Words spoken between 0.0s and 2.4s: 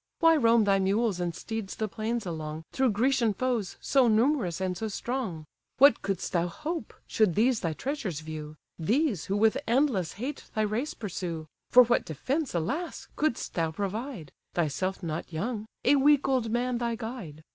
Why roam thy mules and steeds the plains